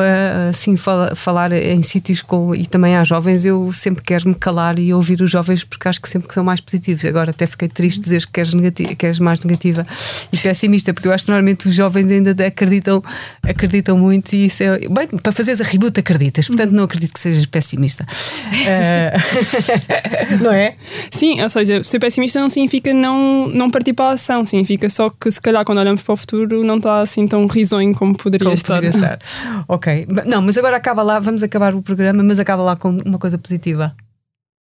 [0.49, 4.79] assim fala, falar em sítios com, e também há jovens, eu sempre quero me calar
[4.79, 7.05] e ouvir os jovens porque acho que sempre que são mais positivos.
[7.05, 9.85] Agora até fiquei triste dizer que queres, negativa, queres mais negativa
[10.31, 13.03] e pessimista, porque eu acho que normalmente os jovens ainda acreditam,
[13.43, 14.79] acreditam muito e isso é.
[14.89, 18.05] Bem, para fazeres a reboot acreditas, portanto não acredito que sejas pessimista.
[20.41, 20.75] não é?
[21.11, 25.09] Sim, ou seja, ser pessimista não significa não, não partir para a ação, significa só
[25.09, 28.45] que se calhar quando olhamos para o futuro não está assim tão risonho como poderia
[28.45, 28.75] como estar.
[28.75, 29.19] Poderia estar.
[29.67, 30.07] ok.
[30.25, 33.37] Não, mas agora acaba lá, vamos acabar o programa, mas acaba lá com uma coisa
[33.37, 33.95] positiva.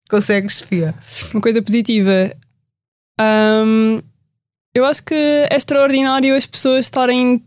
[0.09, 0.95] Consegues, Sofia?
[1.35, 2.33] Uma coisa positiva.
[3.21, 4.01] Um,
[4.75, 7.43] eu acho que é extraordinário as pessoas estarem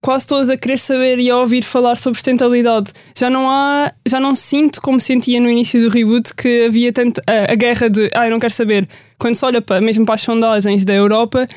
[0.00, 2.92] quase todas a querer saber e a ouvir falar sobre sustentabilidade.
[3.16, 7.20] Já não há, já não sinto como sentia no início do reboot que havia tanto
[7.26, 8.88] a, a guerra de ah, eu não quero saber.
[9.18, 11.48] Quando se olha para, mesmo para as sondagens da Europa,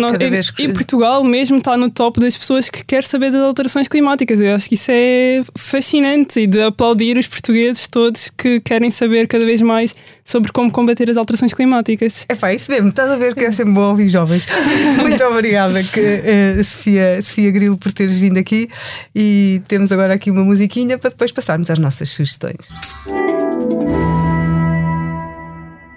[0.00, 3.88] nós, e, e, Portugal mesmo está no top das pessoas que quer saber das alterações
[3.88, 4.40] climáticas.
[4.40, 9.28] Eu acho que isso é fascinante e de aplaudir os portugueses todos que querem saber
[9.28, 12.24] cada vez mais sobre como combater as alterações climáticas.
[12.28, 14.46] É pá, isso mesmo, estás a ver que é sempre bom ouvir jovens.
[15.00, 18.68] Muito obrigada, que, uh, Sofia, Sofia Grilo, por teres vindo aqui
[19.14, 22.68] e temos agora aqui uma musiquinha para depois passarmos às nossas sugestões.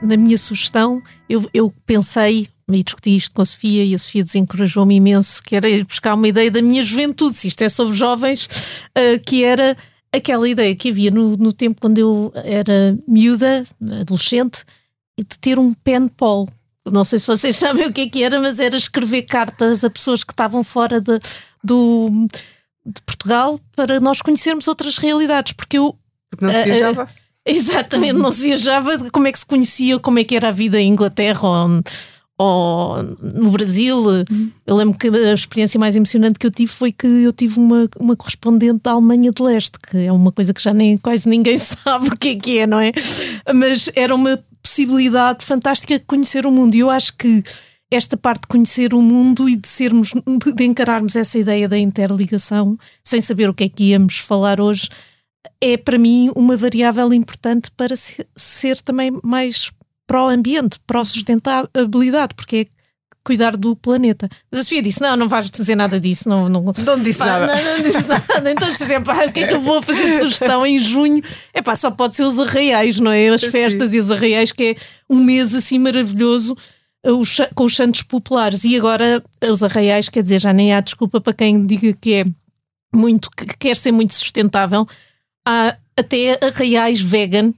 [0.01, 4.23] Na minha sugestão, eu, eu pensei e discuti isto com a Sofia e a Sofia
[4.23, 7.95] desencorajou-me imenso, que era ir buscar uma ideia da minha juventude, se isto é sobre
[7.95, 8.45] jovens,
[8.97, 9.75] uh, que era
[10.11, 13.65] aquela ideia que havia no, no tempo quando eu era miúda,
[13.99, 14.63] adolescente,
[15.17, 16.47] de ter um pen pal.
[16.89, 19.89] Não sei se vocês sabem o que é que era, mas era escrever cartas a
[19.89, 21.19] pessoas que estavam fora de,
[21.63, 22.27] do,
[22.85, 25.97] de Portugal para nós conhecermos outras realidades, porque eu...
[26.29, 27.03] Porque não se viajava?
[27.03, 27.07] Uh,
[27.45, 30.79] exatamente, não se viajava, como é que se conhecia, como é que era a vida
[30.79, 31.83] em Inglaterra ou
[32.43, 33.97] ou no Brasil.
[33.97, 34.51] Uhum.
[34.65, 37.89] Eu lembro que a experiência mais emocionante que eu tive foi que eu tive uma,
[37.99, 41.57] uma correspondente da Alemanha de Leste, que é uma coisa que já nem quase ninguém
[41.59, 42.91] sabe o que é que é, não é?
[43.53, 46.75] Mas era uma possibilidade fantástica de conhecer o mundo.
[46.75, 47.43] E eu acho que
[47.91, 50.13] esta parte de conhecer o mundo e de sermos,
[50.55, 54.89] de encararmos essa ideia da interligação, sem saber o que é que íamos falar hoje,
[55.61, 59.71] é para mim uma variável importante para ser, ser também mais
[60.07, 62.83] para o ambiente, para a sustentabilidade, porque é
[63.23, 64.29] cuidar do planeta.
[64.51, 66.27] Mas a Sofia disse: Não, não vais dizer nada disso.
[66.27, 67.47] Não, não, não disse pá, nada.
[67.47, 68.51] Não, não disse nada.
[68.51, 71.21] Então disse pá, o que é que eu vou fazer de sugestão em junho?
[71.53, 73.29] É pá, só pode ser os arraiais, não é?
[73.29, 73.97] As festas Sim.
[73.97, 74.75] e os arraiais, que é
[75.09, 76.55] um mês assim maravilhoso.
[77.05, 81.19] Os, com os santos populares e agora os arraiais, quer dizer, já nem há desculpa
[81.19, 82.25] para quem diga que é
[82.95, 84.87] muito, que quer ser muito sustentável.
[85.45, 87.53] Há até arraiais vegan,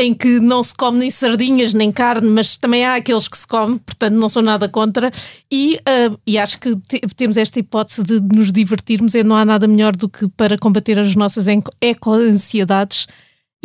[0.00, 3.46] em que não se come nem sardinhas nem carne, mas também há aqueles que se
[3.46, 5.10] come, portanto não sou nada contra.
[5.50, 9.44] E, uh, e acho que te, temos esta hipótese de nos divertirmos, e não há
[9.44, 11.46] nada melhor do que para combater as nossas
[11.80, 13.06] eco-ansiedades.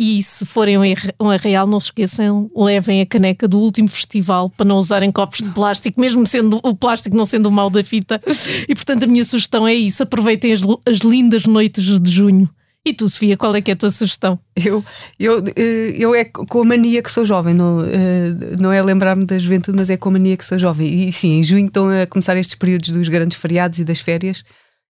[0.00, 0.78] E se forem
[1.18, 5.38] um arraial, não se esqueçam, levem a caneca do último festival para não usarem copos
[5.38, 8.20] de plástico, mesmo sendo o plástico não sendo o mal da fita.
[8.68, 12.48] E portanto a minha sugestão é isso: aproveitem as, as lindas noites de junho.
[12.88, 14.38] E tu, Sofia, qual é que é a tua sugestão?
[14.56, 14.82] Eu,
[15.20, 19.26] eu, eh, eu é com a mania que sou jovem, não, eh, não é lembrar-me
[19.26, 21.06] da juventude, mas é com a mania que sou jovem.
[21.06, 24.42] E sim, em junho estão a começar estes períodos dos grandes feriados e das férias.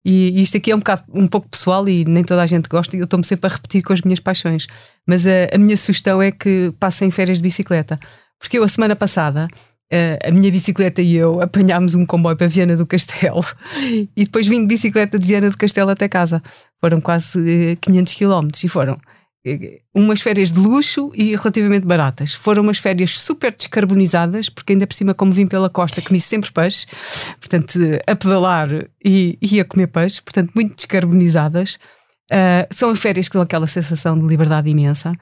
[0.05, 2.95] E isto aqui é um bocado um pouco pessoal e nem toda a gente gosta,
[2.95, 4.69] e eu estou-me sempre a repetir com as minhas paixões.
[5.05, 7.99] Mas a, a minha sugestão é que passem férias de bicicleta.
[8.39, 9.49] Porque eu, a semana passada,
[9.93, 13.45] Uh, a minha bicicleta e eu apanhámos um comboio para Viana do Castelo
[14.17, 16.41] e depois vim de bicicleta de Viana do Castelo até casa.
[16.81, 22.35] Foram quase uh, 500 km e foram uh, umas férias de luxo e relativamente baratas.
[22.35, 26.53] Foram umas férias super descarbonizadas, porque ainda por cima, como vim pela costa, comi sempre
[26.53, 26.87] peixe,
[27.41, 27.77] portanto,
[28.07, 28.69] a pedalar
[29.05, 31.81] e, e a comer peixe, portanto, muito descarbonizadas.
[32.71, 35.13] São férias que dão aquela sensação de liberdade imensa,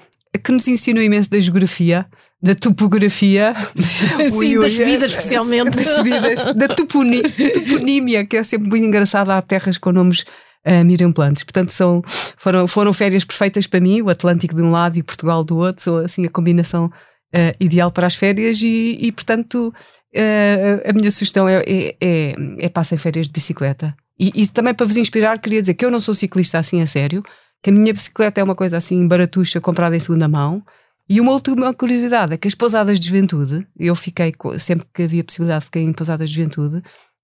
[0.44, 2.06] que nos ensinam imenso da geografia
[2.40, 3.54] da topografia,
[4.30, 5.76] Sim, das vidas especialmente.
[5.76, 9.36] Das vidas, da toponi, toponímia, que é sempre muito engraçada.
[9.36, 10.24] Há terras com nomes
[10.66, 11.42] uh, mirabolantes.
[11.42, 12.02] Portanto, são,
[12.38, 15.82] foram, foram férias perfeitas para mim, o Atlântico de um lado e Portugal do outro,
[15.82, 19.72] são assim a combinação uh, ideal para as férias e, e portanto,
[20.14, 23.94] uh, a minha sugestão é, é, é, é passem férias de bicicleta.
[24.18, 26.86] E, e também para vos inspirar, queria dizer que eu não sou ciclista assim a
[26.86, 27.22] sério,
[27.62, 30.62] que a minha bicicleta é uma coisa assim baratuxa, comprada em segunda mão,
[31.08, 35.24] e uma última curiosidade é que as pousadas de juventude, eu fiquei, sempre que havia
[35.24, 36.82] possibilidade, fiquei em pousadas de juventude,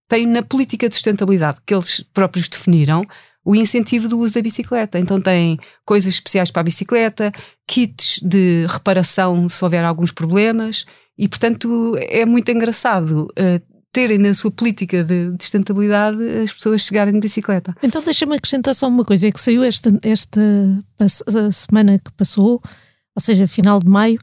[0.08, 3.04] têm na política de sustentabilidade que eles próprios definiram
[3.44, 4.98] o incentivo do uso da bicicleta.
[4.98, 7.30] Então tem coisas especiais para a bicicleta,
[7.66, 10.86] kits de reparação se houver alguns problemas,
[11.18, 16.82] e portanto é muito engraçado uh, terem na sua política de, de sustentabilidade as pessoas
[16.82, 17.74] chegarem de bicicleta.
[17.82, 22.62] Então deixa-me acrescentar só uma coisa: é que saiu esta, esta semana que passou,
[23.14, 24.18] ou seja, final de maio,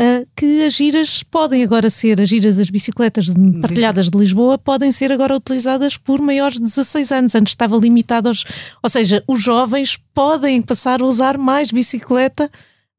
[0.00, 3.26] uh, que as giras podem agora ser, as giras, as bicicletas
[3.60, 7.34] partilhadas de Lisboa, podem ser agora utilizadas por maiores de 16 anos.
[7.34, 8.44] Antes estava limitado aos.
[8.82, 12.50] Ou seja, os jovens podem passar a usar mais bicicleta.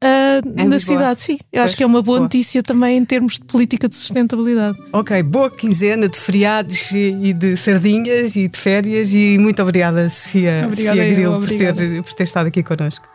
[0.04, 0.80] Uh, na Lisboa.
[0.80, 1.34] cidade, sim.
[1.34, 3.96] Eu pois, acho que é uma boa, boa, notícia também em termos de política de
[3.96, 4.78] sustentabilidade.
[4.92, 10.64] Ok, boa quinzena de feriados e de sardinhas e de férias e muito obrigada, Sofia,
[10.66, 13.15] obrigada, Sofia Grilo, por ter, por ter estado aqui connosco.